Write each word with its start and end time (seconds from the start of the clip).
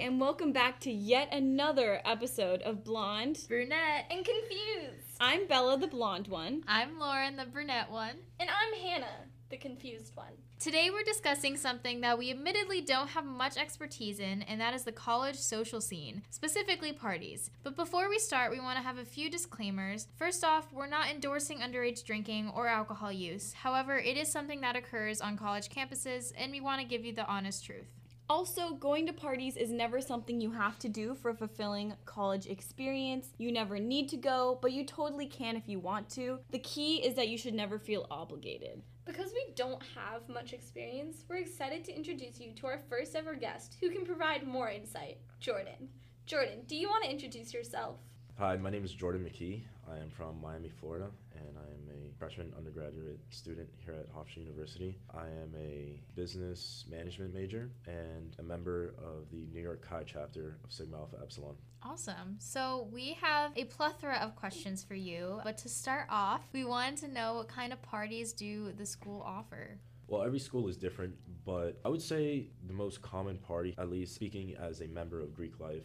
and 0.00 0.18
welcome 0.18 0.52
back 0.52 0.80
to 0.80 0.90
yet 0.90 1.28
another 1.32 2.00
episode 2.06 2.62
of 2.62 2.82
Blonde. 2.82 3.44
Brunette. 3.46 4.06
and 4.10 4.24
confused. 4.24 5.18
I'm 5.20 5.46
Bella, 5.46 5.76
the 5.76 5.86
blonde 5.86 6.28
one. 6.28 6.64
I'm 6.66 6.98
Lauren, 6.98 7.36
the 7.36 7.44
brunette 7.44 7.90
one. 7.90 8.16
And 8.40 8.48
I'm 8.48 8.80
Hannah, 8.80 9.26
the 9.50 9.58
confused 9.58 10.16
one. 10.16 10.32
Today 10.58 10.88
we're 10.90 11.02
discussing 11.02 11.58
something 11.58 12.00
that 12.00 12.18
we 12.18 12.30
admittedly 12.30 12.80
don't 12.80 13.08
have 13.08 13.26
much 13.26 13.58
expertise 13.58 14.18
in, 14.18 14.40
and 14.42 14.58
that 14.62 14.72
is 14.72 14.84
the 14.84 14.92
college 14.92 15.36
social 15.36 15.82
scene, 15.82 16.22
specifically 16.30 16.94
parties. 16.94 17.50
But 17.62 17.76
before 17.76 18.08
we 18.08 18.18
start, 18.18 18.50
we 18.50 18.60
want 18.60 18.78
to 18.78 18.82
have 18.82 18.96
a 18.96 19.04
few 19.04 19.28
disclaimers. 19.28 20.08
First 20.16 20.42
off, 20.42 20.72
we're 20.72 20.86
not 20.86 21.10
endorsing 21.10 21.58
underage 21.58 22.02
drinking 22.06 22.50
or 22.56 22.66
alcohol 22.66 23.12
use. 23.12 23.52
However, 23.52 23.98
it 23.98 24.16
is 24.16 24.32
something 24.32 24.62
that 24.62 24.74
occurs 24.74 25.20
on 25.20 25.36
college 25.36 25.68
campuses, 25.68 26.32
and 26.34 26.50
we 26.50 26.62
want 26.62 26.80
to 26.80 26.86
give 26.86 27.04
you 27.04 27.12
the 27.12 27.26
honest 27.26 27.66
truth. 27.66 28.01
Also, 28.28 28.74
going 28.74 29.06
to 29.06 29.12
parties 29.12 29.56
is 29.56 29.70
never 29.70 30.00
something 30.00 30.40
you 30.40 30.50
have 30.50 30.78
to 30.78 30.88
do 30.88 31.14
for 31.14 31.30
a 31.30 31.34
fulfilling 31.34 31.94
college 32.04 32.46
experience. 32.46 33.28
You 33.38 33.52
never 33.52 33.78
need 33.78 34.08
to 34.10 34.16
go, 34.16 34.58
but 34.62 34.72
you 34.72 34.86
totally 34.86 35.26
can 35.26 35.56
if 35.56 35.68
you 35.68 35.78
want 35.78 36.08
to. 36.10 36.38
The 36.50 36.58
key 36.60 37.04
is 37.04 37.14
that 37.16 37.28
you 37.28 37.36
should 37.36 37.54
never 37.54 37.78
feel 37.78 38.06
obligated. 38.10 38.82
Because 39.04 39.32
we 39.32 39.52
don't 39.56 39.82
have 39.96 40.28
much 40.28 40.52
experience, 40.52 41.24
we're 41.28 41.36
excited 41.36 41.84
to 41.84 41.96
introduce 41.96 42.40
you 42.40 42.52
to 42.52 42.66
our 42.66 42.78
first 42.88 43.16
ever 43.16 43.34
guest 43.34 43.76
who 43.80 43.90
can 43.90 44.06
provide 44.06 44.46
more 44.46 44.70
insight 44.70 45.18
Jordan. 45.40 45.88
Jordan, 46.24 46.60
do 46.66 46.76
you 46.76 46.88
want 46.88 47.04
to 47.04 47.10
introduce 47.10 47.52
yourself? 47.52 47.96
Hi, 48.38 48.56
my 48.56 48.70
name 48.70 48.82
is 48.82 48.92
Jordan 48.92 49.24
McKee. 49.24 49.62
I 49.88 49.98
am 49.98 50.08
from 50.08 50.40
Miami, 50.40 50.70
Florida, 50.80 51.10
and 51.36 51.56
I 51.56 51.70
am 51.70 51.88
a 51.90 52.18
freshman 52.18 52.52
undergraduate 52.56 53.20
student 53.28 53.68
here 53.84 53.94
at 53.94 54.12
Hofstra 54.12 54.38
University. 54.38 54.96
I 55.14 55.26
am 55.26 55.54
a 55.56 56.00
business 56.16 56.86
management 56.90 57.34
major 57.34 57.70
and 57.86 58.34
a 58.38 58.42
member 58.42 58.94
of 58.98 59.30
the 59.30 59.46
New 59.52 59.60
York 59.60 59.86
Chi 59.86 60.02
chapter 60.06 60.56
of 60.64 60.72
Sigma 60.72 60.96
Alpha 60.96 61.18
Epsilon. 61.22 61.54
Awesome. 61.82 62.36
So 62.38 62.88
we 62.90 63.18
have 63.20 63.52
a 63.54 63.64
plethora 63.64 64.16
of 64.16 64.34
questions 64.34 64.82
for 64.82 64.94
you, 64.94 65.40
but 65.44 65.58
to 65.58 65.68
start 65.68 66.06
off, 66.08 66.40
we 66.52 66.64
wanted 66.64 66.96
to 66.98 67.08
know 67.08 67.34
what 67.34 67.48
kind 67.48 67.72
of 67.72 67.82
parties 67.82 68.32
do 68.32 68.72
the 68.72 68.86
school 68.86 69.22
offer? 69.24 69.78
Well, 70.08 70.22
every 70.22 70.40
school 70.40 70.68
is 70.68 70.76
different, 70.78 71.14
but 71.44 71.78
I 71.84 71.90
would 71.90 72.02
say 72.02 72.48
the 72.66 72.74
most 72.74 73.02
common 73.02 73.38
party, 73.38 73.74
at 73.78 73.90
least 73.90 74.14
speaking 74.14 74.56
as 74.58 74.80
a 74.80 74.86
member 74.86 75.20
of 75.20 75.34
Greek 75.34 75.60
life, 75.60 75.84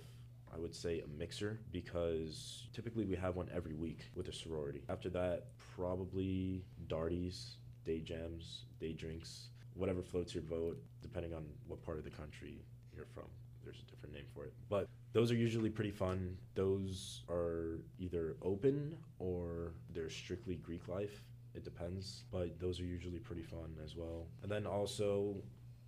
I 0.57 0.59
would 0.59 0.75
say 0.75 1.01
a 1.01 1.19
mixer 1.19 1.59
because 1.71 2.67
typically 2.73 3.05
we 3.05 3.15
have 3.15 3.35
one 3.35 3.47
every 3.53 3.75
week 3.75 4.09
with 4.15 4.27
a 4.27 4.33
sorority. 4.33 4.81
After 4.89 5.09
that, 5.11 5.45
probably 5.75 6.63
darties, 6.87 7.57
day 7.85 7.99
jams, 7.99 8.63
day 8.79 8.93
drinks, 8.93 9.49
whatever 9.75 10.01
floats 10.01 10.33
your 10.33 10.43
boat, 10.43 10.81
depending 11.01 11.33
on 11.33 11.45
what 11.67 11.83
part 11.85 11.99
of 11.99 12.03
the 12.03 12.09
country 12.09 12.65
you're 12.95 13.05
from. 13.05 13.25
There's 13.63 13.83
a 13.87 13.91
different 13.91 14.15
name 14.15 14.25
for 14.33 14.45
it. 14.45 14.53
But 14.67 14.87
those 15.13 15.31
are 15.31 15.35
usually 15.35 15.69
pretty 15.69 15.91
fun. 15.91 16.35
Those 16.55 17.21
are 17.29 17.81
either 17.99 18.37
open 18.41 18.97
or 19.19 19.73
they're 19.93 20.09
strictly 20.09 20.55
Greek 20.55 20.87
life. 20.87 21.23
It 21.53 21.63
depends, 21.63 22.23
but 22.31 22.59
those 22.59 22.79
are 22.79 22.85
usually 22.85 23.19
pretty 23.19 23.43
fun 23.43 23.75
as 23.83 23.95
well. 23.95 24.25
And 24.41 24.51
then 24.51 24.65
also, 24.65 25.35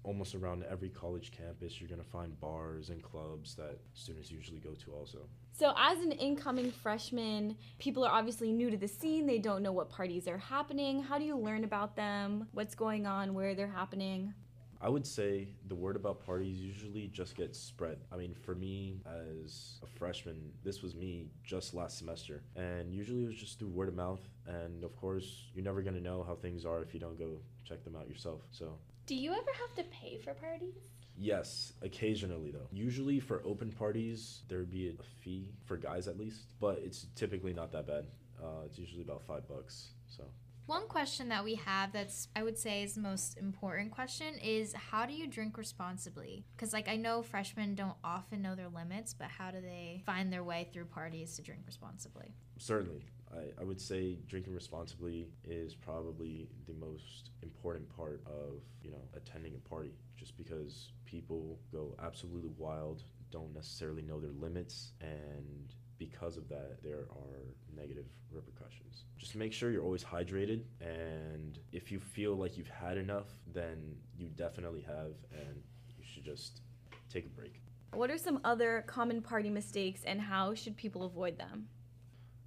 almost 0.04 0.36
around 0.36 0.64
every 0.70 0.90
college 0.90 1.32
campus, 1.32 1.80
you're 1.80 1.90
going 1.90 2.02
to 2.02 2.10
find 2.10 2.40
bars 2.40 2.90
and 2.90 3.02
clubs 3.02 3.56
that 3.56 3.80
students 3.94 4.32
usually 4.32 4.60
go 4.60 4.72
to 4.86 4.92
also. 4.92 5.20
So, 5.52 5.74
as 5.78 6.00
an 6.00 6.12
incoming 6.14 6.72
freshman, 6.72 7.56
people 7.80 8.06
are 8.06 8.12
obviously 8.12 8.52
new 8.52 8.70
to 8.70 8.78
the 8.78 8.88
scene. 8.88 9.26
They 9.26 9.40
don't 9.40 9.62
know 9.62 9.72
what 9.72 9.90
parties 9.90 10.28
are 10.28 10.38
happening. 10.38 11.02
How 11.02 11.18
do 11.18 11.26
you 11.26 11.38
learn 11.38 11.64
about 11.64 11.96
them? 11.96 12.48
What's 12.54 12.76
going 12.76 13.06
on? 13.06 13.34
Where 13.34 13.56
they're 13.56 13.68
happening? 13.68 14.34
I 14.82 14.88
would 14.88 15.06
say 15.06 15.50
the 15.68 15.76
word 15.76 15.98
about 15.98 16.26
parties 16.26 16.58
usually 16.60 17.08
just 17.08 17.36
gets 17.36 17.60
spread. 17.60 17.98
I 18.14 18.16
mean, 18.16 18.34
for 18.34 18.56
me 18.56 19.02
as 19.06 19.80
a 19.84 19.88
freshman, 19.88 20.54
this 20.64 20.82
was 20.82 20.96
me 20.96 21.28
just 21.44 21.74
last 21.74 21.98
semester, 21.98 22.44
and 22.56 22.94
usually 22.94 23.26
it 23.26 23.28
was 23.28 23.36
just 23.36 23.60
through 23.60 23.70
word 23.70 23.90
of 23.90 23.96
mouth. 23.96 24.22
And 24.48 24.84
of 24.86 24.96
course, 24.96 25.48
you're 25.54 25.66
never 25.66 25.82
gonna 25.82 26.00
know 26.00 26.24
how 26.24 26.36
things 26.36 26.66
are 26.66 26.82
if 26.82 26.94
you 26.94 27.00
don't 27.00 27.20
go 27.20 27.42
check 27.66 27.84
them 27.84 27.96
out 27.98 28.08
yourself. 28.08 28.42
So, 28.52 28.78
Do 29.06 29.16
you 29.16 29.32
ever 29.34 29.52
have 29.60 29.76
to 29.76 29.84
pay 29.92 30.18
for 30.18 30.34
parties? 30.34 30.76
yes, 31.18 31.74
occasionally 31.82 32.52
though. 32.52 32.68
Usually 32.72 33.20
for 33.20 33.42
open 33.46 33.74
parties, 33.74 34.44
there 34.48 34.60
would 34.60 34.72
be 34.72 34.88
a 34.98 35.04
fee 35.22 35.52
for 35.66 35.76
guys 35.76 36.08
at 36.08 36.18
least, 36.18 36.46
but 36.62 36.80
it's 36.80 37.08
typically 37.16 37.52
not 37.54 37.74
that 37.74 37.86
bad. 37.86 38.06
Uh, 38.42 38.64
it's 38.66 38.78
usually 38.80 39.02
about 39.02 39.22
five 39.28 39.46
bucks. 39.50 39.90
So. 40.08 40.24
One 40.70 40.88
question 40.88 41.30
that 41.30 41.44
we 41.44 41.56
have 41.56 41.94
that's 41.94 42.28
I 42.36 42.44
would 42.44 42.56
say 42.56 42.84
is 42.84 42.94
the 42.94 43.02
most 43.02 43.40
important 43.40 43.90
question 43.90 44.36
is 44.36 44.72
how 44.74 45.08
do 45.08 45.14
you 45.14 45.26
drink 45.26 45.58
responsibly? 45.58 46.46
Because 46.56 46.74
like 46.74 46.88
I 46.88 46.96
know 46.96 47.24
freshmen 47.24 47.74
don't 47.74 47.96
often 48.04 48.44
know 48.44 48.54
their 48.54 48.70
limits, 48.70 49.16
but 49.16 49.30
how 49.30 49.50
do 49.50 49.62
they 49.62 50.04
find 50.06 50.32
their 50.32 50.44
way 50.44 50.70
through 50.72 50.86
parties 50.86 51.36
to 51.38 51.42
drink 51.42 51.64
responsibly? 51.66 52.36
Certainly. 52.60 53.04
I, 53.34 53.62
I 53.62 53.64
would 53.64 53.82
say 53.82 54.20
drinking 54.28 54.54
responsibly 54.54 55.30
is 55.44 55.74
probably 55.74 56.48
the 56.68 56.74
most 56.74 57.32
important 57.42 57.90
part 57.98 58.22
of, 58.28 58.62
you 58.84 58.92
know, 58.92 59.02
attending 59.16 59.56
a 59.56 59.70
party 59.70 59.96
just 60.18 60.38
because 60.38 60.92
people 61.06 61.58
go 61.72 61.96
absolutely 62.00 62.52
wild, 62.60 63.02
don't 63.32 63.54
necessarily 63.54 64.02
know 64.02 64.20
their 64.20 64.32
limits, 64.32 64.94
and 65.02 65.74
because 65.98 66.38
of 66.38 66.48
that, 66.50 66.78
there 66.84 67.08
are 67.12 67.56
negative 67.76 68.06
repercussions. 68.32 69.04
Just 69.18 69.36
make 69.36 69.52
sure 69.52 69.72
you're 69.72 69.84
always 69.84 70.04
hydrated, 70.04 70.64
and 70.82 71.60
if 71.72 71.92
you 71.92 72.00
feel 72.00 72.36
like 72.36 72.58
you've 72.58 72.68
had 72.68 72.98
enough, 72.98 73.28
then 73.54 73.96
you 74.18 74.30
definitely 74.30 74.82
have, 74.82 75.14
and 75.32 75.62
you 75.98 76.04
should 76.04 76.24
just 76.24 76.62
take 77.10 77.26
a 77.26 77.30
break. 77.30 77.62
What 77.94 78.12
are 78.12 78.18
some 78.18 78.40
other 78.44 78.84
common 78.88 79.22
party 79.22 79.50
mistakes 79.50 80.02
and 80.06 80.22
how 80.22 80.54
should 80.54 80.78
people 80.78 81.04
avoid 81.04 81.38
them? 81.38 81.68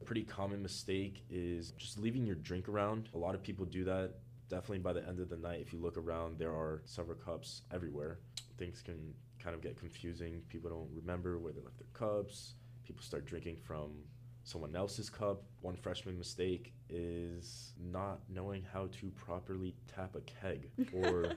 A 0.00 0.04
pretty 0.04 0.22
common 0.22 0.62
mistake 0.62 1.24
is 1.28 1.72
just 1.72 1.98
leaving 1.98 2.24
your 2.24 2.36
drink 2.36 2.68
around. 2.68 3.08
A 3.14 3.18
lot 3.18 3.34
of 3.34 3.42
people 3.42 3.64
do 3.64 3.84
that. 3.84 4.14
Definitely 4.48 4.78
by 4.78 4.92
the 4.92 5.06
end 5.06 5.18
of 5.18 5.28
the 5.28 5.36
night, 5.36 5.60
if 5.60 5.72
you 5.72 5.80
look 5.80 5.96
around, 5.96 6.38
there 6.38 6.52
are 6.52 6.82
several 6.84 7.16
cups 7.16 7.62
everywhere. 7.72 8.18
Things 8.58 8.82
can 8.82 9.14
kind 9.38 9.54
of 9.54 9.62
get 9.62 9.78
confusing. 9.78 10.42
People 10.48 10.70
don't 10.70 10.88
remember 10.94 11.38
where 11.38 11.52
they 11.52 11.60
left 11.60 11.78
their 11.78 11.88
cups. 11.92 12.54
People 12.84 13.02
start 13.02 13.24
drinking 13.24 13.56
from 13.62 13.90
someone 14.44 14.74
else's 14.74 15.08
cup. 15.08 15.42
One 15.60 15.76
freshman 15.76 16.18
mistake 16.18 16.72
is 16.88 17.72
not 17.78 18.20
knowing 18.28 18.64
how 18.72 18.88
to 19.00 19.10
properly 19.10 19.74
tap 19.94 20.16
a 20.16 20.20
keg 20.20 20.70
or 20.92 21.34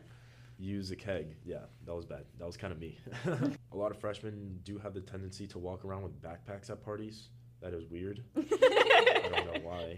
use 0.58 0.92
a 0.92 0.96
keg. 0.96 1.36
Yeah, 1.46 1.66
that 1.86 1.94
was 1.94 2.06
bad. 2.06 2.26
That 2.40 2.46
was 2.46 2.58
kind 2.58 2.74
of 2.74 2.80
me. 2.80 2.98
a 3.72 3.78
lot 3.78 3.92
of 3.92 4.00
freshmen 4.00 4.60
do 4.64 4.78
have 4.78 4.94
the 4.94 5.02
tendency 5.02 5.48
to 5.48 5.60
walk 5.60 5.86
around 5.86 6.04
with 6.04 6.22
backpacks 6.22 6.70
at 6.70 6.84
parties. 6.84 7.30
That 7.62 7.74
is 7.74 7.86
weird. 7.86 8.24
I 8.38 9.30
don't 9.32 9.54
know 9.54 9.60
why 9.64 9.98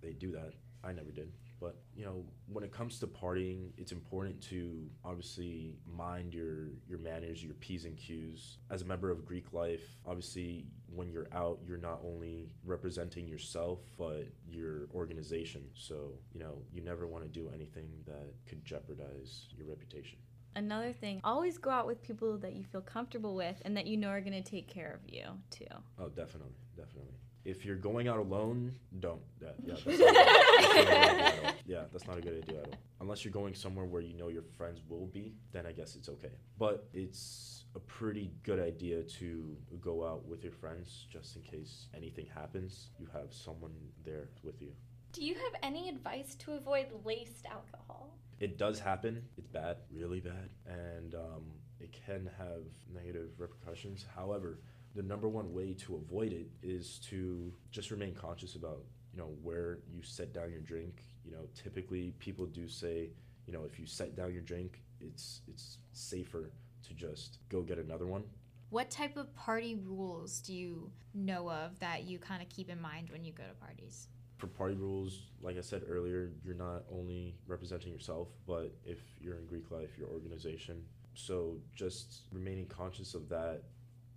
they 0.00 0.12
do 0.12 0.32
that. 0.32 0.52
I 0.82 0.92
never 0.92 1.10
did. 1.10 1.32
But, 1.60 1.76
you 1.94 2.04
know, 2.04 2.24
when 2.46 2.64
it 2.64 2.72
comes 2.72 2.98
to 3.00 3.06
partying, 3.06 3.72
it's 3.76 3.92
important 3.92 4.40
to 4.48 4.88
obviously 5.04 5.76
mind 5.86 6.32
your 6.32 6.68
your 6.88 6.98
manners, 6.98 7.44
your 7.44 7.54
P's 7.54 7.84
and 7.84 7.96
Q's. 7.96 8.56
As 8.70 8.82
a 8.82 8.86
member 8.86 9.10
of 9.10 9.26
Greek 9.26 9.52
life, 9.52 9.98
obviously 10.06 10.66
when 10.94 11.10
you're 11.10 11.28
out, 11.32 11.58
you're 11.66 11.78
not 11.78 12.00
only 12.04 12.48
representing 12.64 13.28
yourself, 13.28 13.80
but 13.98 14.26
your 14.48 14.88
organization. 14.94 15.62
So, 15.74 16.14
you 16.32 16.40
know, 16.40 16.62
you 16.72 16.80
never 16.80 17.06
want 17.06 17.24
to 17.24 17.28
do 17.28 17.50
anything 17.54 17.88
that 18.06 18.32
could 18.46 18.64
jeopardize 18.64 19.46
your 19.56 19.66
reputation. 19.66 20.18
Another 20.56 20.92
thing, 20.92 21.20
always 21.22 21.58
go 21.58 21.70
out 21.70 21.86
with 21.86 22.02
people 22.02 22.36
that 22.38 22.54
you 22.54 22.64
feel 22.64 22.80
comfortable 22.80 23.36
with 23.36 23.62
and 23.64 23.76
that 23.76 23.86
you 23.86 23.96
know 23.96 24.08
are 24.08 24.20
going 24.20 24.42
to 24.42 24.50
take 24.50 24.66
care 24.66 24.98
of 25.00 25.12
you, 25.12 25.24
too. 25.50 25.66
Oh, 25.96 26.08
definitely, 26.08 26.54
definitely. 26.76 27.14
If 27.50 27.64
you're 27.64 27.74
going 27.74 28.06
out 28.06 28.18
alone, 28.18 28.72
don't. 29.00 29.20
That, 29.40 29.56
yeah, 29.66 29.74
that's 29.74 29.98
not, 29.98 29.98
a 29.98 30.84
good 30.84 30.88
idea 30.88 31.20
at 31.20 31.44
all. 31.44 31.52
yeah, 31.66 31.82
that's 31.92 32.06
not 32.06 32.16
a 32.16 32.20
good 32.20 32.44
idea 32.44 32.60
at 32.60 32.66
all. 32.68 32.74
Unless 33.00 33.24
you're 33.24 33.32
going 33.32 33.54
somewhere 33.54 33.86
where 33.86 34.00
you 34.00 34.16
know 34.16 34.28
your 34.28 34.44
friends 34.56 34.80
will 34.88 35.06
be, 35.06 35.34
then 35.50 35.66
I 35.66 35.72
guess 35.72 35.96
it's 35.96 36.08
okay. 36.08 36.30
But 36.58 36.88
it's 36.94 37.64
a 37.74 37.80
pretty 37.80 38.30
good 38.44 38.60
idea 38.60 39.02
to 39.02 39.56
go 39.80 40.06
out 40.06 40.28
with 40.28 40.44
your 40.44 40.52
friends 40.52 41.06
just 41.12 41.34
in 41.34 41.42
case 41.42 41.88
anything 41.92 42.26
happens. 42.32 42.90
You 43.00 43.08
have 43.12 43.32
someone 43.32 43.72
there 44.04 44.28
with 44.44 44.62
you. 44.62 44.70
Do 45.12 45.24
you 45.24 45.34
have 45.34 45.54
any 45.64 45.88
advice 45.88 46.36
to 46.36 46.52
avoid 46.52 46.86
laced 47.04 47.46
alcohol? 47.46 48.16
It 48.38 48.58
does 48.58 48.78
happen. 48.78 49.22
It's 49.36 49.48
bad, 49.48 49.78
really 49.92 50.20
bad, 50.20 50.50
and 50.66 51.16
um, 51.16 51.42
it 51.80 51.92
can 52.06 52.30
have 52.38 52.62
negative 52.94 53.30
repercussions. 53.38 54.06
However, 54.14 54.60
the 54.94 55.02
number 55.02 55.28
one 55.28 55.52
way 55.52 55.74
to 55.74 55.96
avoid 55.96 56.32
it 56.32 56.48
is 56.62 56.98
to 57.10 57.52
just 57.70 57.90
remain 57.90 58.14
conscious 58.14 58.54
about 58.54 58.82
you 59.12 59.18
know 59.18 59.30
where 59.42 59.78
you 59.92 60.02
set 60.02 60.32
down 60.32 60.50
your 60.50 60.60
drink. 60.60 61.04
You 61.24 61.32
know, 61.32 61.46
typically 61.54 62.12
people 62.18 62.46
do 62.46 62.68
say, 62.68 63.10
you 63.46 63.52
know, 63.52 63.64
if 63.64 63.78
you 63.78 63.86
set 63.86 64.16
down 64.16 64.32
your 64.32 64.42
drink, 64.42 64.82
it's 65.00 65.42
it's 65.48 65.78
safer 65.92 66.50
to 66.86 66.94
just 66.94 67.38
go 67.48 67.62
get 67.62 67.78
another 67.78 68.06
one. 68.06 68.24
What 68.70 68.90
type 68.90 69.16
of 69.16 69.34
party 69.34 69.74
rules 69.84 70.40
do 70.40 70.54
you 70.54 70.90
know 71.12 71.50
of 71.50 71.78
that 71.80 72.04
you 72.04 72.18
kind 72.18 72.40
of 72.40 72.48
keep 72.48 72.70
in 72.70 72.80
mind 72.80 73.10
when 73.10 73.24
you 73.24 73.32
go 73.32 73.42
to 73.42 73.54
parties? 73.54 74.08
for 74.40 74.46
party 74.46 74.74
rules, 74.74 75.20
like 75.42 75.58
I 75.58 75.60
said 75.60 75.82
earlier, 75.86 76.30
you're 76.42 76.54
not 76.54 76.84
only 76.90 77.36
representing 77.46 77.92
yourself, 77.92 78.28
but 78.46 78.74
if 78.84 78.98
you're 79.20 79.36
in 79.36 79.46
Greek 79.46 79.70
life, 79.70 79.90
your 79.98 80.08
organization. 80.08 80.82
So 81.14 81.58
just 81.74 82.22
remaining 82.32 82.66
conscious 82.66 83.14
of 83.14 83.28
that, 83.28 83.62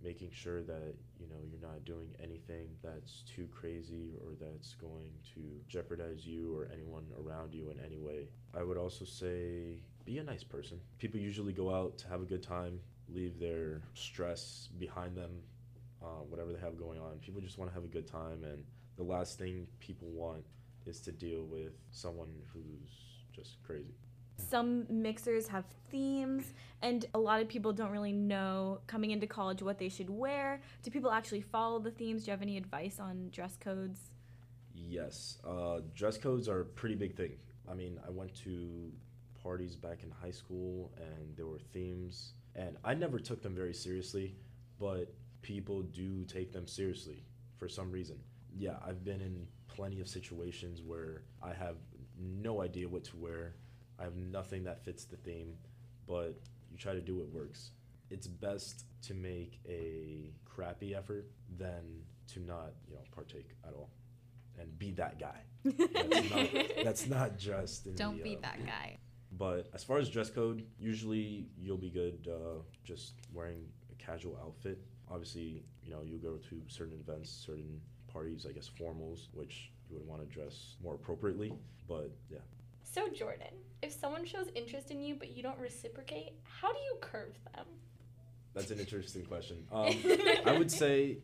making 0.04 0.30
sure 0.30 0.62
that 0.62 0.94
you 1.18 1.26
know 1.28 1.36
you're 1.50 1.68
not 1.68 1.84
doing 1.84 2.08
anything 2.22 2.68
that's 2.82 3.22
too 3.22 3.48
crazy 3.52 4.12
or 4.20 4.32
that's 4.38 4.74
going 4.74 5.10
to 5.34 5.40
jeopardize 5.68 6.26
you 6.26 6.56
or 6.56 6.68
anyone 6.72 7.04
around 7.18 7.54
you 7.54 7.70
in 7.70 7.80
any 7.84 7.98
way. 7.98 8.28
I 8.56 8.62
would 8.62 8.76
also 8.76 9.04
say 9.04 9.80
be 10.04 10.18
a 10.18 10.22
nice 10.22 10.44
person. 10.44 10.78
People 10.98 11.18
usually 11.18 11.52
go 11.52 11.74
out 11.74 11.96
to 11.98 12.08
have 12.08 12.20
a 12.20 12.26
good 12.26 12.42
time, 12.42 12.78
leave 13.08 13.40
their 13.40 13.80
stress 13.94 14.68
behind 14.78 15.16
them, 15.16 15.30
uh, 16.02 16.22
whatever 16.28 16.52
they 16.52 16.60
have 16.60 16.78
going 16.78 17.00
on. 17.00 17.18
People 17.22 17.40
just 17.40 17.58
want 17.58 17.70
to 17.70 17.74
have 17.74 17.84
a 17.84 17.92
good 17.92 18.06
time, 18.06 18.44
and 18.44 18.62
the 18.96 19.02
last 19.02 19.38
thing 19.38 19.66
people 19.80 20.08
want 20.08 20.44
is 20.86 21.00
to 21.00 21.12
deal 21.12 21.44
with 21.44 21.72
someone 21.90 22.28
who's 22.52 22.90
just 23.34 23.62
crazy. 23.64 23.94
Some 24.36 24.86
mixers 24.88 25.48
have 25.48 25.64
themes, 25.90 26.52
and 26.82 27.06
a 27.14 27.18
lot 27.18 27.40
of 27.40 27.48
people 27.48 27.72
don't 27.72 27.90
really 27.90 28.12
know 28.12 28.80
coming 28.86 29.10
into 29.10 29.26
college 29.26 29.62
what 29.62 29.78
they 29.78 29.88
should 29.88 30.10
wear. 30.10 30.60
Do 30.82 30.90
people 30.90 31.10
actually 31.10 31.40
follow 31.40 31.78
the 31.78 31.90
themes? 31.90 32.24
Do 32.24 32.26
you 32.26 32.32
have 32.32 32.42
any 32.42 32.56
advice 32.56 32.98
on 32.98 33.30
dress 33.30 33.56
codes? 33.56 34.00
Yes, 34.74 35.38
uh, 35.46 35.80
dress 35.94 36.18
codes 36.18 36.48
are 36.48 36.60
a 36.60 36.64
pretty 36.64 36.96
big 36.96 37.16
thing. 37.16 37.36
I 37.70 37.74
mean, 37.74 37.98
I 38.06 38.10
went 38.10 38.34
to 38.42 38.92
parties 39.42 39.76
back 39.76 40.02
in 40.02 40.10
high 40.10 40.30
school 40.30 40.92
and 40.96 41.36
there 41.36 41.46
were 41.46 41.60
themes, 41.72 42.32
and 42.54 42.76
I 42.84 42.94
never 42.94 43.18
took 43.18 43.42
them 43.42 43.54
very 43.54 43.74
seriously, 43.74 44.34
but 44.78 45.14
people 45.42 45.82
do 45.82 46.24
take 46.24 46.52
them 46.52 46.66
seriously 46.66 47.24
for 47.56 47.68
some 47.68 47.90
reason. 47.92 48.18
Yeah, 48.56 48.76
I've 48.86 49.04
been 49.04 49.20
in 49.20 49.46
plenty 49.68 50.00
of 50.00 50.08
situations 50.08 50.82
where 50.82 51.22
I 51.42 51.52
have 51.52 51.76
no 52.18 52.62
idea 52.62 52.88
what 52.88 53.04
to 53.04 53.16
wear. 53.16 53.54
I 53.98 54.04
have 54.04 54.16
nothing 54.16 54.64
that 54.64 54.84
fits 54.84 55.04
the 55.04 55.16
theme, 55.16 55.54
but 56.06 56.34
you 56.70 56.78
try 56.78 56.92
to 56.94 57.00
do 57.00 57.16
what 57.16 57.28
works. 57.28 57.70
It's 58.10 58.26
best 58.26 58.84
to 59.02 59.14
make 59.14 59.60
a 59.68 60.32
crappy 60.44 60.94
effort 60.94 61.30
than 61.58 62.02
to 62.28 62.40
not, 62.40 62.72
you 62.88 62.94
know, 62.94 63.02
partake 63.14 63.50
at 63.66 63.74
all 63.74 63.90
and 64.58 64.78
be 64.78 64.92
that 64.92 65.18
guy. 65.18 65.40
That's 65.64 66.30
not, 66.30 66.48
that's 66.84 67.06
not 67.06 67.38
just 67.38 67.94
Don't 67.96 68.18
the, 68.18 68.22
be 68.22 68.36
uh, 68.36 68.40
that 68.42 68.64
guy. 68.66 68.98
but 69.32 69.68
as 69.74 69.82
far 69.82 69.98
as 69.98 70.08
dress 70.08 70.30
code, 70.30 70.64
usually 70.78 71.46
you'll 71.58 71.76
be 71.76 71.90
good 71.90 72.28
uh, 72.30 72.60
just 72.84 73.14
wearing 73.32 73.66
a 73.90 73.94
casual 74.02 74.38
outfit. 74.44 74.78
Obviously, 75.10 75.64
you 75.82 75.90
know, 75.90 76.02
you 76.02 76.18
go 76.18 76.36
to 76.48 76.62
certain 76.68 76.98
events, 77.00 77.30
certain 77.30 77.80
parties, 78.12 78.46
I 78.48 78.52
guess 78.52 78.70
formals, 78.80 79.26
which 79.32 79.70
you 79.90 79.96
would 79.96 80.06
want 80.06 80.22
to 80.22 80.34
dress 80.34 80.76
more 80.82 80.94
appropriately. 80.94 81.52
But 81.88 82.10
yeah, 82.30 82.38
So, 82.94 83.08
Jordan, 83.08 83.48
if 83.82 83.92
someone 83.92 84.24
shows 84.24 84.46
interest 84.54 84.92
in 84.92 85.00
you 85.00 85.16
but 85.16 85.36
you 85.36 85.42
don't 85.42 85.58
reciprocate, 85.58 86.34
how 86.44 86.72
do 86.72 86.78
you 86.78 86.96
curve 87.00 87.36
them? 87.52 87.66
that's 88.54 88.70
an 88.70 88.78
interesting 88.78 89.24
question. 89.24 89.66
Um, 89.72 89.92
I 90.46 90.56
would 90.56 90.70
say 90.70 91.18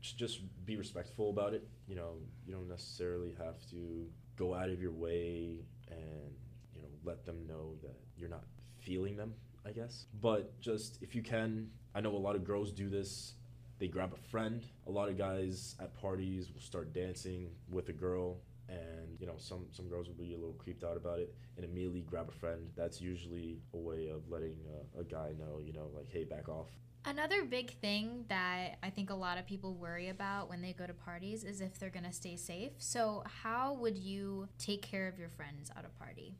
just 0.00 0.42
be 0.64 0.76
respectful 0.76 1.30
about 1.30 1.54
it. 1.54 1.66
You 1.88 1.96
know, 1.96 2.12
you 2.46 2.54
don't 2.54 2.68
necessarily 2.68 3.34
have 3.36 3.56
to 3.70 4.06
go 4.36 4.54
out 4.54 4.70
of 4.70 4.80
your 4.80 4.92
way 4.92 5.64
and, 5.90 6.30
you 6.72 6.82
know, 6.82 6.88
let 7.02 7.24
them 7.24 7.44
know 7.48 7.74
that 7.82 7.98
you're 8.16 8.28
not 8.28 8.44
feeling 8.78 9.16
them, 9.16 9.34
I 9.66 9.72
guess. 9.72 10.04
But 10.20 10.60
just 10.60 11.02
if 11.02 11.16
you 11.16 11.22
can, 11.22 11.68
I 11.96 12.00
know 12.00 12.14
a 12.14 12.16
lot 12.16 12.36
of 12.36 12.44
girls 12.44 12.70
do 12.70 12.88
this. 12.88 13.32
They 13.80 13.88
grab 13.88 14.12
a 14.12 14.30
friend. 14.30 14.64
A 14.86 14.90
lot 14.92 15.08
of 15.08 15.18
guys 15.18 15.74
at 15.80 16.00
parties 16.00 16.52
will 16.52 16.60
start 16.60 16.92
dancing 16.92 17.48
with 17.68 17.88
a 17.88 17.92
girl 17.92 18.38
and 18.68 19.18
you 19.18 19.26
know 19.26 19.36
some 19.38 19.66
some 19.72 19.88
girls 19.88 20.08
will 20.08 20.14
be 20.14 20.34
a 20.34 20.36
little 20.36 20.54
creeped 20.54 20.84
out 20.84 20.96
about 20.96 21.18
it 21.18 21.34
and 21.56 21.64
immediately 21.64 22.00
grab 22.02 22.28
a 22.28 22.32
friend 22.38 22.70
that's 22.76 23.00
usually 23.00 23.60
a 23.74 23.76
way 23.76 24.08
of 24.08 24.28
letting 24.28 24.56
uh, 24.68 25.00
a 25.00 25.04
guy 25.04 25.32
know 25.38 25.60
you 25.64 25.72
know 25.72 25.88
like 25.94 26.08
hey 26.10 26.24
back 26.24 26.48
off 26.48 26.68
Another 27.04 27.44
big 27.44 27.70
thing 27.80 28.24
that 28.28 28.76
I 28.82 28.90
think 28.90 29.08
a 29.08 29.14
lot 29.14 29.38
of 29.38 29.46
people 29.46 29.74
worry 29.74 30.08
about 30.10 30.50
when 30.50 30.60
they 30.60 30.74
go 30.74 30.86
to 30.86 30.92
parties 30.92 31.42
is 31.42 31.60
if 31.62 31.78
they're 31.78 31.88
going 31.88 32.04
to 32.04 32.12
stay 32.12 32.36
safe. 32.36 32.72
So, 32.76 33.22
how 33.24 33.74
would 33.74 33.96
you 33.96 34.48
take 34.58 34.82
care 34.82 35.08
of 35.08 35.18
your 35.18 35.30
friends 35.30 35.70
at 35.74 35.86
a 35.86 35.88
party? 36.02 36.34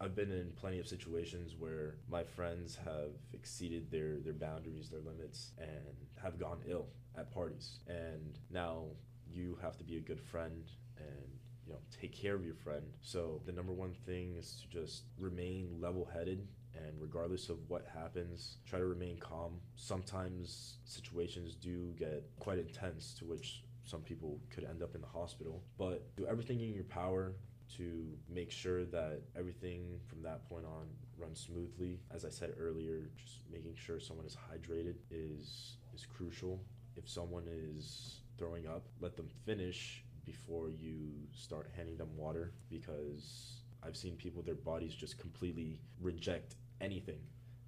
I've 0.00 0.14
been 0.14 0.30
in 0.30 0.52
plenty 0.54 0.78
of 0.78 0.86
situations 0.86 1.56
where 1.58 1.96
my 2.08 2.22
friends 2.24 2.78
have 2.84 3.12
exceeded 3.32 3.90
their, 3.90 4.18
their 4.20 4.32
boundaries, 4.32 4.90
their 4.90 5.00
limits, 5.00 5.52
and 5.58 5.96
have 6.22 6.38
gone 6.38 6.58
ill 6.68 6.86
at 7.16 7.32
parties. 7.32 7.78
And 7.88 8.38
now 8.50 8.84
you 9.28 9.58
have 9.62 9.76
to 9.78 9.84
be 9.84 9.96
a 9.96 10.00
good 10.00 10.20
friend 10.20 10.70
and 10.98 11.41
you 11.66 11.72
know 11.72 11.78
take 12.00 12.12
care 12.12 12.34
of 12.34 12.44
your 12.44 12.54
friend. 12.54 12.84
So 13.00 13.40
the 13.46 13.52
number 13.52 13.72
one 13.72 13.94
thing 14.06 14.36
is 14.38 14.62
to 14.62 14.80
just 14.80 15.04
remain 15.18 15.78
level-headed 15.80 16.46
and 16.74 16.92
regardless 16.98 17.48
of 17.48 17.58
what 17.68 17.86
happens, 17.92 18.56
try 18.66 18.78
to 18.78 18.86
remain 18.86 19.18
calm. 19.18 19.60
Sometimes 19.76 20.78
situations 20.84 21.54
do 21.54 21.92
get 21.98 22.24
quite 22.38 22.58
intense 22.58 23.14
to 23.18 23.24
which 23.24 23.62
some 23.84 24.00
people 24.00 24.40
could 24.50 24.64
end 24.64 24.82
up 24.82 24.94
in 24.94 25.00
the 25.00 25.06
hospital, 25.06 25.62
but 25.78 26.14
do 26.16 26.26
everything 26.26 26.60
in 26.60 26.72
your 26.72 26.84
power 26.84 27.34
to 27.76 28.04
make 28.28 28.50
sure 28.50 28.84
that 28.84 29.22
everything 29.36 29.98
from 30.06 30.22
that 30.22 30.48
point 30.48 30.64
on 30.64 30.86
runs 31.18 31.40
smoothly. 31.40 32.00
As 32.14 32.24
I 32.24 32.28
said 32.28 32.52
earlier, 32.58 33.10
just 33.16 33.40
making 33.50 33.74
sure 33.74 33.98
someone 33.98 34.26
is 34.26 34.36
hydrated 34.36 34.96
is 35.10 35.76
is 35.94 36.06
crucial. 36.06 36.60
If 36.96 37.08
someone 37.08 37.44
is 37.48 38.20
throwing 38.38 38.66
up, 38.66 38.86
let 39.00 39.16
them 39.16 39.28
finish 39.46 40.04
before 40.24 40.70
you 40.70 41.10
start 41.32 41.70
handing 41.76 41.96
them 41.96 42.16
water 42.16 42.52
because 42.70 43.62
I've 43.82 43.96
seen 43.96 44.16
people 44.16 44.42
their 44.42 44.54
bodies 44.54 44.94
just 44.94 45.18
completely 45.18 45.80
reject 46.00 46.56
anything 46.80 47.20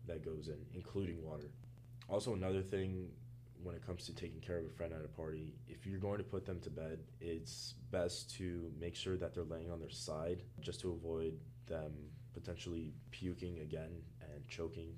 that 0.06 0.24
goes 0.24 0.48
in, 0.48 0.58
including 0.74 1.22
water. 1.22 1.50
Also 2.08 2.34
another 2.34 2.62
thing 2.62 3.08
when 3.62 3.74
it 3.74 3.84
comes 3.84 4.04
to 4.06 4.14
taking 4.14 4.40
care 4.40 4.58
of 4.58 4.66
a 4.66 4.68
friend 4.68 4.92
at 4.92 5.04
a 5.04 5.08
party, 5.08 5.54
if 5.66 5.86
you're 5.86 5.98
going 5.98 6.18
to 6.18 6.24
put 6.24 6.44
them 6.44 6.60
to 6.60 6.70
bed, 6.70 6.98
it's 7.20 7.74
best 7.90 8.30
to 8.36 8.70
make 8.78 8.94
sure 8.94 9.16
that 9.16 9.34
they're 9.34 9.44
laying 9.44 9.70
on 9.70 9.80
their 9.80 9.90
side 9.90 10.42
just 10.60 10.80
to 10.80 10.92
avoid 10.92 11.38
them 11.66 11.92
potentially 12.34 12.92
puking 13.10 13.60
again 13.60 13.90
and 14.20 14.46
choking. 14.48 14.92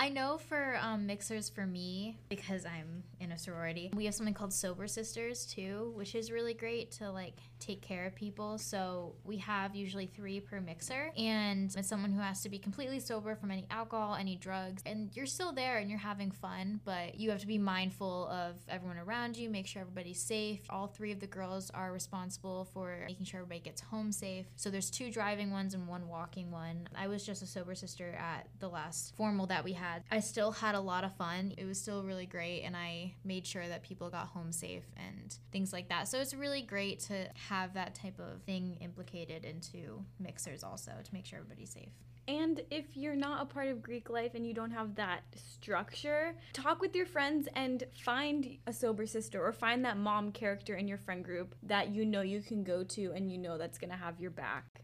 I 0.00 0.08
know 0.08 0.38
for 0.38 0.78
um, 0.80 1.06
mixers, 1.06 1.50
for 1.50 1.66
me, 1.66 2.16
because 2.30 2.64
I'm 2.64 3.02
in 3.20 3.32
a 3.32 3.36
sorority, 3.36 3.90
we 3.94 4.06
have 4.06 4.14
something 4.14 4.32
called 4.32 4.50
Sober 4.50 4.86
Sisters 4.86 5.44
too, 5.44 5.92
which 5.94 6.14
is 6.14 6.32
really 6.32 6.54
great 6.54 6.90
to 6.92 7.10
like 7.10 7.34
take 7.58 7.82
care 7.82 8.06
of 8.06 8.14
people. 8.14 8.56
So 8.56 9.16
we 9.24 9.36
have 9.36 9.76
usually 9.76 10.06
three 10.06 10.40
per 10.40 10.58
mixer, 10.58 11.12
and 11.18 11.70
it's 11.76 11.86
someone 11.86 12.12
who 12.12 12.22
has 12.22 12.40
to 12.44 12.48
be 12.48 12.58
completely 12.58 12.98
sober 12.98 13.36
from 13.36 13.50
any 13.50 13.66
alcohol, 13.70 14.14
any 14.14 14.36
drugs, 14.36 14.82
and 14.86 15.14
you're 15.14 15.26
still 15.26 15.52
there 15.52 15.76
and 15.76 15.90
you're 15.90 15.98
having 15.98 16.30
fun, 16.30 16.80
but 16.86 17.20
you 17.20 17.28
have 17.28 17.40
to 17.40 17.46
be 17.46 17.58
mindful 17.58 18.26
of 18.28 18.56
everyone 18.70 18.96
around 18.96 19.36
you, 19.36 19.50
make 19.50 19.66
sure 19.66 19.82
everybody's 19.82 20.22
safe. 20.22 20.60
All 20.70 20.86
three 20.86 21.12
of 21.12 21.20
the 21.20 21.26
girls 21.26 21.70
are 21.74 21.92
responsible 21.92 22.70
for 22.72 23.04
making 23.06 23.26
sure 23.26 23.40
everybody 23.40 23.60
gets 23.60 23.82
home 23.82 24.12
safe. 24.12 24.46
So 24.56 24.70
there's 24.70 24.90
two 24.90 25.12
driving 25.12 25.50
ones 25.50 25.74
and 25.74 25.86
one 25.86 26.08
walking 26.08 26.50
one. 26.50 26.88
I 26.96 27.06
was 27.06 27.22
just 27.22 27.42
a 27.42 27.46
sober 27.46 27.74
sister 27.74 28.14
at 28.18 28.48
the 28.60 28.68
last 28.70 29.14
formal 29.14 29.44
that 29.48 29.62
we 29.62 29.74
had. 29.74 29.89
I 30.10 30.20
still 30.20 30.52
had 30.52 30.74
a 30.74 30.80
lot 30.80 31.04
of 31.04 31.14
fun. 31.16 31.52
It 31.56 31.64
was 31.64 31.80
still 31.80 32.02
really 32.02 32.26
great, 32.26 32.62
and 32.62 32.76
I 32.76 33.14
made 33.24 33.46
sure 33.46 33.66
that 33.66 33.82
people 33.82 34.10
got 34.10 34.28
home 34.28 34.52
safe 34.52 34.84
and 34.96 35.34
things 35.52 35.72
like 35.72 35.88
that. 35.88 36.08
So 36.08 36.18
it's 36.18 36.34
really 36.34 36.62
great 36.62 37.00
to 37.00 37.28
have 37.48 37.74
that 37.74 37.94
type 37.94 38.18
of 38.18 38.42
thing 38.42 38.78
implicated 38.80 39.44
into 39.44 40.04
mixers 40.18 40.62
also 40.62 40.92
to 41.02 41.14
make 41.14 41.26
sure 41.26 41.38
everybody's 41.38 41.70
safe. 41.70 41.92
And 42.28 42.62
if 42.70 42.96
you're 42.96 43.16
not 43.16 43.42
a 43.42 43.44
part 43.44 43.68
of 43.68 43.82
Greek 43.82 44.08
life 44.08 44.36
and 44.36 44.46
you 44.46 44.54
don't 44.54 44.70
have 44.70 44.94
that 44.94 45.22
structure, 45.34 46.36
talk 46.52 46.80
with 46.80 46.94
your 46.94 47.06
friends 47.06 47.48
and 47.56 47.82
find 48.04 48.58
a 48.68 48.72
sober 48.72 49.04
sister 49.04 49.44
or 49.44 49.52
find 49.52 49.84
that 49.84 49.96
mom 49.96 50.30
character 50.30 50.76
in 50.76 50.86
your 50.86 50.98
friend 50.98 51.24
group 51.24 51.56
that 51.64 51.88
you 51.88 52.04
know 52.06 52.20
you 52.20 52.40
can 52.40 52.62
go 52.62 52.84
to 52.84 53.12
and 53.16 53.32
you 53.32 53.38
know 53.38 53.58
that's 53.58 53.78
going 53.78 53.90
to 53.90 53.96
have 53.96 54.20
your 54.20 54.30
back. 54.30 54.82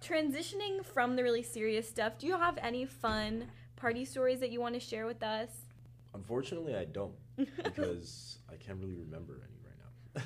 Transitioning 0.00 0.84
from 0.84 1.16
the 1.16 1.24
really 1.24 1.42
serious 1.42 1.88
stuff, 1.88 2.18
do 2.18 2.26
you 2.28 2.36
have 2.36 2.58
any 2.62 2.84
fun 2.84 3.46
party 3.76 4.04
stories 4.04 4.40
that 4.40 4.50
you 4.50 4.60
want 4.60 4.74
to 4.74 4.80
share 4.80 5.06
with 5.06 5.22
us? 5.22 5.50
Unfortunately, 6.14 6.74
I 6.74 6.86
don't 6.86 7.14
because 7.36 8.38
I 8.50 8.56
can't 8.56 8.78
really 8.78 8.94
remember 8.94 9.34
any. 9.34 9.65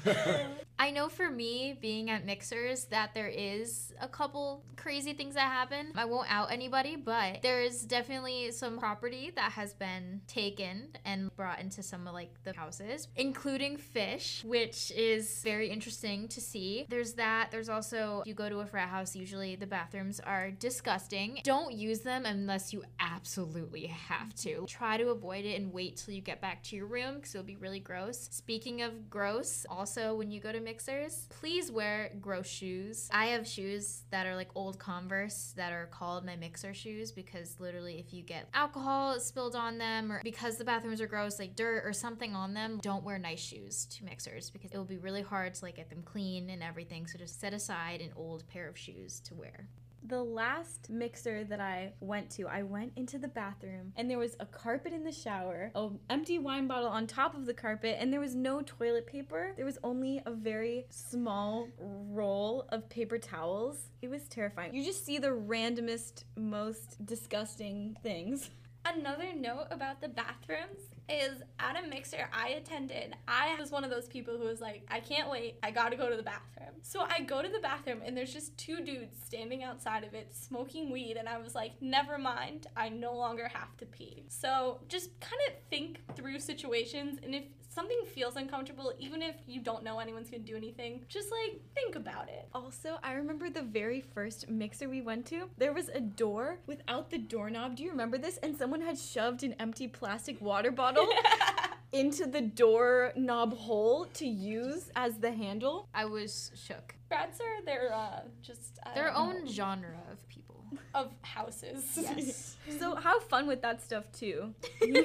I 0.80 0.90
know 0.92 1.10
for 1.10 1.28
me, 1.30 1.76
being 1.78 2.08
at 2.08 2.24
mixers, 2.24 2.84
that 2.86 3.12
there 3.12 3.28
is 3.28 3.92
a 4.00 4.08
couple 4.08 4.64
crazy 4.76 5.12
things 5.12 5.34
that 5.34 5.42
happen. 5.42 5.92
I 5.94 6.06
won't 6.06 6.32
out 6.32 6.50
anybody, 6.50 6.96
but 6.96 7.42
there 7.42 7.60
is 7.60 7.84
definitely 7.84 8.50
some 8.52 8.78
property 8.78 9.30
that 9.36 9.52
has 9.52 9.74
been 9.74 10.22
taken 10.26 10.88
and 11.04 11.36
brought 11.36 11.60
into 11.60 11.82
some 11.82 12.06
of 12.08 12.14
like 12.14 12.32
the 12.44 12.54
houses, 12.54 13.08
including 13.16 13.76
fish, 13.76 14.42
which 14.42 14.90
is 14.92 15.42
very 15.42 15.68
interesting 15.68 16.28
to 16.28 16.40
see. 16.40 16.86
There's 16.88 17.12
that. 17.14 17.50
There's 17.50 17.68
also, 17.68 18.22
if 18.22 18.28
you 18.28 18.34
go 18.34 18.48
to 18.48 18.60
a 18.60 18.66
frat 18.66 18.88
house, 18.88 19.14
usually 19.14 19.56
the 19.56 19.66
bathrooms 19.66 20.18
are 20.20 20.50
disgusting. 20.50 21.40
Don't 21.44 21.74
use 21.74 22.00
them 22.00 22.24
unless 22.24 22.72
you 22.72 22.84
absolutely 22.98 23.86
have 23.86 24.34
to. 24.36 24.64
Try 24.66 24.96
to 24.96 25.10
avoid 25.10 25.44
it 25.44 25.60
and 25.60 25.74
wait 25.74 25.98
till 25.98 26.14
you 26.14 26.22
get 26.22 26.40
back 26.40 26.62
to 26.64 26.76
your 26.76 26.86
room 26.86 27.16
because 27.16 27.34
it'll 27.34 27.46
be 27.46 27.56
really 27.56 27.80
gross. 27.80 28.28
Speaking 28.30 28.80
of 28.80 29.10
gross, 29.10 29.66
also 29.80 30.14
when 30.14 30.30
you 30.30 30.40
go 30.40 30.52
to 30.52 30.60
mixers, 30.60 31.26
please 31.30 31.72
wear 31.72 32.12
gross 32.20 32.46
shoes. 32.46 33.08
I 33.10 33.28
have 33.28 33.48
shoes 33.48 34.02
that 34.10 34.26
are 34.26 34.36
like 34.36 34.50
old 34.54 34.78
Converse 34.78 35.54
that 35.56 35.72
are 35.72 35.86
called 35.86 36.26
my 36.26 36.36
mixer 36.36 36.74
shoes 36.74 37.10
because 37.10 37.56
literally 37.58 37.98
if 37.98 38.12
you 38.12 38.22
get 38.22 38.46
alcohol 38.52 39.18
spilled 39.18 39.56
on 39.56 39.78
them 39.78 40.12
or 40.12 40.20
because 40.22 40.58
the 40.58 40.66
bathrooms 40.66 41.00
are 41.00 41.06
gross, 41.06 41.38
like 41.38 41.56
dirt 41.56 41.82
or 41.86 41.94
something 41.94 42.34
on 42.34 42.52
them, 42.52 42.78
don't 42.82 43.04
wear 43.04 43.18
nice 43.18 43.40
shoes 43.40 43.86
to 43.86 44.04
mixers 44.04 44.50
because 44.50 44.70
it 44.70 44.76
will 44.76 44.84
be 44.84 44.98
really 44.98 45.22
hard 45.22 45.54
to 45.54 45.64
like 45.64 45.76
get 45.76 45.88
them 45.88 46.02
clean 46.04 46.50
and 46.50 46.62
everything. 46.62 47.06
So 47.06 47.18
just 47.18 47.40
set 47.40 47.54
aside 47.54 48.02
an 48.02 48.10
old 48.16 48.46
pair 48.48 48.68
of 48.68 48.76
shoes 48.76 49.18
to 49.20 49.34
wear. 49.34 49.66
The 50.02 50.22
last 50.22 50.88
mixer 50.88 51.44
that 51.44 51.60
I 51.60 51.92
went 52.00 52.30
to, 52.30 52.48
I 52.48 52.62
went 52.62 52.92
into 52.96 53.18
the 53.18 53.28
bathroom 53.28 53.92
and 53.96 54.10
there 54.10 54.18
was 54.18 54.34
a 54.40 54.46
carpet 54.46 54.92
in 54.92 55.04
the 55.04 55.12
shower, 55.12 55.70
an 55.74 55.98
empty 56.08 56.38
wine 56.38 56.66
bottle 56.66 56.88
on 56.88 57.06
top 57.06 57.34
of 57.34 57.46
the 57.46 57.54
carpet, 57.54 57.96
and 57.98 58.12
there 58.12 58.20
was 58.20 58.34
no 58.34 58.62
toilet 58.62 59.06
paper. 59.06 59.52
There 59.56 59.64
was 59.64 59.78
only 59.84 60.22
a 60.24 60.32
very 60.32 60.86
small 60.88 61.68
roll 61.78 62.66
of 62.70 62.88
paper 62.88 63.18
towels. 63.18 63.90
It 64.00 64.08
was 64.08 64.26
terrifying. 64.28 64.74
You 64.74 64.84
just 64.84 65.04
see 65.04 65.18
the 65.18 65.28
randomest, 65.28 66.24
most 66.36 67.04
disgusting 67.04 67.96
things. 68.02 68.50
Another 68.84 69.34
note 69.36 69.66
about 69.70 70.00
the 70.00 70.08
bathrooms 70.08 70.80
is 71.10 71.42
at 71.58 71.82
a 71.82 71.88
mixer 71.88 72.28
I 72.32 72.50
attended, 72.50 73.16
I 73.26 73.56
was 73.58 73.70
one 73.70 73.84
of 73.84 73.90
those 73.90 74.06
people 74.06 74.38
who 74.38 74.44
was 74.44 74.60
like, 74.60 74.86
I 74.90 75.00
can't 75.00 75.28
wait, 75.30 75.56
I 75.62 75.70
gotta 75.70 75.96
go 75.96 76.08
to 76.08 76.16
the 76.16 76.22
bathroom. 76.22 76.74
So 76.82 77.00
I 77.00 77.20
go 77.20 77.42
to 77.42 77.48
the 77.48 77.58
bathroom 77.58 78.00
and 78.04 78.16
there's 78.16 78.32
just 78.32 78.56
two 78.56 78.80
dudes 78.80 79.16
standing 79.24 79.62
outside 79.62 80.04
of 80.04 80.14
it 80.14 80.34
smoking 80.34 80.90
weed, 80.90 81.16
and 81.16 81.28
I 81.28 81.38
was 81.38 81.54
like, 81.54 81.72
never 81.80 82.16
mind, 82.18 82.66
I 82.76 82.88
no 82.88 83.14
longer 83.14 83.48
have 83.52 83.76
to 83.78 83.86
pee. 83.86 84.24
So 84.28 84.80
just 84.88 85.18
kind 85.20 85.40
of 85.48 85.54
think 85.68 86.00
through 86.16 86.38
situations, 86.40 87.18
and 87.22 87.34
if 87.34 87.44
something 87.70 87.98
feels 88.14 88.36
uncomfortable, 88.36 88.92
even 88.98 89.22
if 89.22 89.36
you 89.46 89.60
don't 89.60 89.82
know 89.82 89.98
anyone's 90.00 90.28
gonna 90.28 90.42
do 90.42 90.56
anything, 90.56 91.04
just 91.08 91.28
like 91.30 91.60
think 91.74 91.94
about 91.96 92.28
it. 92.28 92.48
Also, 92.52 92.98
I 93.02 93.12
remember 93.12 93.48
the 93.48 93.62
very 93.62 94.00
first 94.00 94.50
mixer 94.50 94.88
we 94.88 95.00
went 95.00 95.24
to, 95.26 95.48
there 95.56 95.72
was 95.72 95.88
a 95.88 96.00
door 96.00 96.58
without 96.66 97.10
the 97.10 97.18
doorknob. 97.18 97.76
Do 97.76 97.84
you 97.84 97.90
remember 97.90 98.18
this? 98.18 98.38
And 98.38 98.56
someone 98.56 98.80
had 98.80 98.98
shoved 98.98 99.44
an 99.44 99.54
empty 99.58 99.86
plastic 99.88 100.40
water 100.40 100.70
bottle 100.72 101.08
into 101.92 102.26
the 102.26 102.40
doorknob 102.40 103.56
hole 103.56 104.06
to 104.14 104.26
use 104.26 104.90
as 104.96 105.18
the 105.18 105.32
handle. 105.32 105.88
I 105.94 106.04
was 106.04 106.50
shook. 106.54 106.94
Rats 107.10 107.40
are 107.40 107.64
their 107.64 107.92
uh, 107.92 108.20
just 108.42 108.78
I 108.86 108.94
Their 108.94 109.06
don't 109.08 109.16
own 109.16 109.44
know, 109.44 109.50
genre 109.50 109.98
of 110.12 110.26
people. 110.28 110.64
of 110.94 111.12
houses. 111.22 111.98
Yes. 112.00 112.56
So 112.78 112.94
have 112.94 113.22
fun 113.24 113.48
with 113.48 113.62
that 113.62 113.82
stuff 113.82 114.04
too. 114.12 114.54
Have 114.80 114.96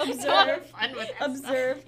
Observe. 0.08 0.66
fun 0.66 0.92
with 0.96 1.08
that 1.18 1.36
stuff. 1.36 1.50
Observe. 1.50 1.84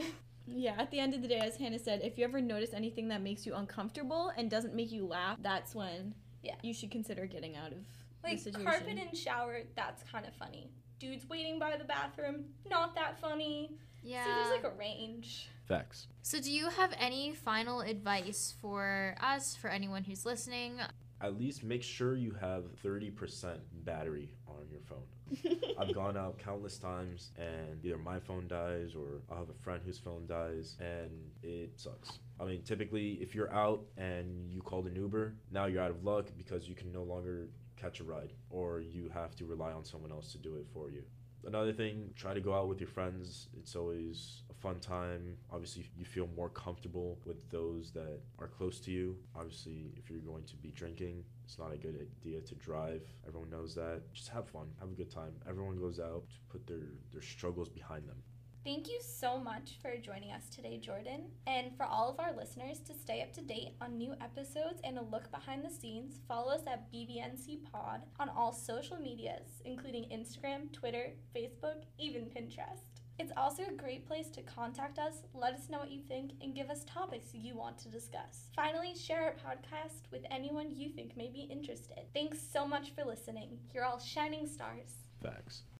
Yeah, 0.46 0.74
at 0.78 0.90
the 0.92 1.00
end 1.00 1.14
of 1.14 1.22
the 1.22 1.26
day, 1.26 1.38
as 1.38 1.56
Hannah 1.56 1.78
said, 1.80 2.02
if 2.04 2.16
you 2.18 2.24
ever 2.24 2.40
notice 2.40 2.72
anything 2.74 3.08
that 3.08 3.20
makes 3.22 3.44
you 3.46 3.54
uncomfortable 3.54 4.30
and 4.36 4.48
doesn't 4.50 4.74
make 4.74 4.92
you 4.92 5.04
laugh, 5.06 5.38
that's 5.42 5.74
when 5.74 6.14
Yeah. 6.42 6.54
you 6.62 6.72
should 6.74 6.90
consider 6.92 7.26
getting 7.26 7.56
out 7.56 7.72
of 7.72 7.78
Like 8.22 8.36
the 8.36 8.52
situation. 8.52 8.70
carpet 8.70 8.98
and 9.08 9.16
shower, 9.18 9.62
that's 9.74 10.02
kind 10.04 10.26
of 10.26 10.34
funny. 10.34 10.70
Dudes 11.00 11.28
waiting 11.28 11.58
by 11.58 11.76
the 11.76 11.84
bathroom, 11.84 12.44
not 12.70 12.94
that 12.94 13.18
funny. 13.20 13.70
Yeah. 14.04 14.24
So 14.24 14.30
there's 14.30 14.62
like 14.62 14.72
a 14.72 14.76
range. 14.76 15.48
Facts. 15.66 16.06
So, 16.22 16.40
do 16.40 16.52
you 16.52 16.68
have 16.68 16.92
any 16.98 17.34
final 17.34 17.80
advice 17.80 18.54
for 18.60 19.16
us, 19.20 19.56
for 19.56 19.68
anyone 19.68 20.04
who's 20.04 20.26
listening? 20.26 20.78
At 21.22 21.38
least 21.38 21.64
make 21.64 21.82
sure 21.82 22.16
you 22.16 22.36
have 22.38 22.64
30% 22.84 23.58
battery 23.84 24.28
on 24.46 24.68
your 24.70 24.80
phone. 24.82 25.56
I've 25.78 25.94
gone 25.94 26.18
out 26.18 26.38
countless 26.38 26.76
times 26.76 27.30
and 27.38 27.82
either 27.82 27.96
my 27.96 28.20
phone 28.20 28.46
dies 28.46 28.94
or 28.94 29.22
I'll 29.30 29.38
have 29.38 29.48
a 29.48 29.62
friend 29.62 29.80
whose 29.84 29.98
phone 29.98 30.26
dies 30.26 30.76
and 30.80 31.10
it 31.42 31.80
sucks. 31.80 32.18
I 32.38 32.44
mean, 32.44 32.62
typically, 32.62 33.12
if 33.22 33.34
you're 33.34 33.52
out 33.54 33.84
and 33.96 34.50
you 34.52 34.60
called 34.60 34.86
an 34.86 34.96
Uber, 34.96 35.34
now 35.50 35.64
you're 35.64 35.82
out 35.82 35.90
of 35.90 36.04
luck 36.04 36.26
because 36.36 36.68
you 36.68 36.74
can 36.74 36.92
no 36.92 37.04
longer 37.04 37.48
catch 37.76 38.00
a 38.00 38.04
ride 38.04 38.32
or 38.50 38.80
you 38.80 39.08
have 39.14 39.34
to 39.36 39.46
rely 39.46 39.72
on 39.72 39.84
someone 39.84 40.10
else 40.10 40.30
to 40.32 40.38
do 40.38 40.56
it 40.56 40.66
for 40.74 40.90
you. 40.90 41.04
Another 41.46 41.72
thing, 41.72 42.10
try 42.16 42.32
to 42.32 42.40
go 42.40 42.54
out 42.54 42.68
with 42.68 42.80
your 42.80 42.88
friends. 42.88 43.48
It's 43.58 43.76
always 43.76 44.42
a 44.50 44.54
fun 44.54 44.80
time. 44.80 45.36
Obviously, 45.52 45.86
you 45.96 46.04
feel 46.04 46.28
more 46.34 46.48
comfortable 46.48 47.18
with 47.26 47.50
those 47.50 47.90
that 47.92 48.20
are 48.38 48.46
close 48.46 48.80
to 48.80 48.90
you. 48.90 49.16
Obviously, 49.36 49.92
if 49.96 50.08
you're 50.08 50.20
going 50.20 50.44
to 50.44 50.56
be 50.56 50.70
drinking, 50.70 51.22
it's 51.44 51.58
not 51.58 51.72
a 51.72 51.76
good 51.76 52.08
idea 52.24 52.40
to 52.40 52.54
drive. 52.54 53.02
Everyone 53.26 53.50
knows 53.50 53.74
that. 53.74 54.02
Just 54.14 54.28
have 54.28 54.48
fun, 54.48 54.68
have 54.80 54.90
a 54.90 54.94
good 54.94 55.10
time. 55.10 55.32
Everyone 55.46 55.76
goes 55.76 56.00
out 56.00 56.24
to 56.30 56.36
put 56.50 56.66
their, 56.66 56.88
their 57.12 57.22
struggles 57.22 57.68
behind 57.68 58.08
them. 58.08 58.22
Thank 58.64 58.88
you 58.88 58.98
so 59.02 59.36
much 59.36 59.76
for 59.82 59.98
joining 59.98 60.32
us 60.32 60.48
today, 60.48 60.78
Jordan. 60.78 61.26
And 61.46 61.76
for 61.76 61.84
all 61.84 62.08
of 62.08 62.18
our 62.18 62.34
listeners 62.34 62.78
to 62.86 62.94
stay 62.94 63.20
up 63.20 63.30
to 63.34 63.42
date 63.42 63.74
on 63.78 63.98
new 63.98 64.14
episodes 64.22 64.80
and 64.84 64.96
a 64.96 65.02
look 65.02 65.30
behind 65.30 65.62
the 65.62 65.70
scenes, 65.70 66.20
follow 66.26 66.50
us 66.50 66.62
at 66.66 66.90
BBNC 66.90 67.70
Pod 67.70 68.00
on 68.18 68.30
all 68.30 68.54
social 68.54 68.96
medias, 68.96 69.60
including 69.66 70.04
Instagram, 70.04 70.72
Twitter, 70.72 71.10
Facebook, 71.36 71.82
even 71.98 72.22
Pinterest. 72.22 73.02
It's 73.18 73.32
also 73.36 73.64
a 73.64 73.76
great 73.76 74.06
place 74.06 74.30
to 74.30 74.40
contact 74.40 74.98
us, 74.98 75.24
let 75.34 75.52
us 75.52 75.68
know 75.68 75.80
what 75.80 75.90
you 75.90 76.00
think, 76.00 76.32
and 76.40 76.54
give 76.54 76.70
us 76.70 76.84
topics 76.84 77.34
you 77.34 77.54
want 77.54 77.76
to 77.80 77.90
discuss. 77.90 78.48
Finally, 78.56 78.94
share 78.94 79.24
our 79.24 79.52
podcast 79.52 80.10
with 80.10 80.22
anyone 80.30 80.74
you 80.74 80.88
think 80.88 81.18
may 81.18 81.28
be 81.28 81.42
interested. 81.52 82.00
Thanks 82.14 82.38
so 82.40 82.66
much 82.66 82.94
for 82.94 83.04
listening. 83.04 83.58
You're 83.74 83.84
all 83.84 84.00
shining 84.00 84.46
stars. 84.46 84.90
Facts. 85.22 85.64